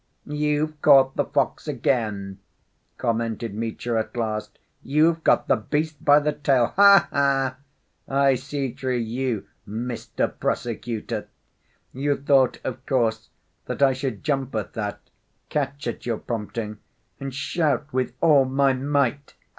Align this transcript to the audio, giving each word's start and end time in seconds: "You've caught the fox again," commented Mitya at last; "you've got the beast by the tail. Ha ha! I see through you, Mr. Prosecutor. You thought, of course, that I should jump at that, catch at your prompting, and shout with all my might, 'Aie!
"You've 0.25 0.81
caught 0.81 1.15
the 1.15 1.25
fox 1.25 1.67
again," 1.67 2.39
commented 2.97 3.53
Mitya 3.53 3.97
at 3.97 4.17
last; 4.17 4.57
"you've 4.81 5.23
got 5.23 5.47
the 5.47 5.57
beast 5.57 6.03
by 6.03 6.19
the 6.19 6.31
tail. 6.33 6.73
Ha 6.75 7.07
ha! 7.11 7.57
I 8.07 8.33
see 8.33 8.71
through 8.71 8.95
you, 8.97 9.45
Mr. 9.67 10.27
Prosecutor. 10.39 11.27
You 11.93 12.17
thought, 12.17 12.57
of 12.63 12.83
course, 12.87 13.29
that 13.67 13.83
I 13.83 13.93
should 13.93 14.23
jump 14.23 14.55
at 14.55 14.73
that, 14.73 15.01
catch 15.49 15.85
at 15.85 16.07
your 16.07 16.17
prompting, 16.17 16.79
and 17.19 17.31
shout 17.31 17.93
with 17.93 18.15
all 18.21 18.45
my 18.45 18.73
might, 18.73 19.35
'Aie! 19.39 19.45